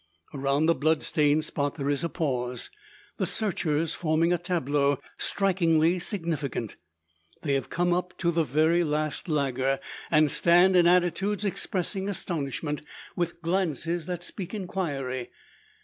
Around 0.33 0.65
the 0.65 0.73
blood 0.73 1.03
stained 1.03 1.45
spot 1.45 1.75
there 1.75 1.87
is 1.91 2.03
a 2.03 2.09
pause; 2.09 2.71
the 3.17 3.27
searchers 3.27 3.93
forming 3.93 4.33
a 4.33 4.39
tableau 4.39 4.97
strikingly 5.19 5.99
significant. 5.99 6.75
They 7.43 7.53
have 7.53 7.69
come 7.69 7.93
up, 7.93 8.17
to 8.17 8.31
the 8.31 8.43
very 8.43 8.83
last 8.83 9.29
lagger; 9.29 9.79
and 10.09 10.31
stand 10.31 10.75
in 10.75 10.87
attitudes 10.87 11.45
expressing 11.45 12.09
astonishment, 12.09 12.81
with 13.15 13.43
glances 13.43 14.07
that 14.07 14.23
speak 14.23 14.55
inquiry. 14.55 15.29